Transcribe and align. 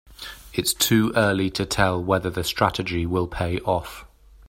It's 0.51 0.73
too 0.73 1.13
early 1.15 1.51
to 1.51 1.63
tell 1.63 2.03
whether 2.03 2.31
the 2.31 2.43
strategy 2.43 3.05
will 3.05 3.27
pay 3.27 3.59
off. 3.59 4.03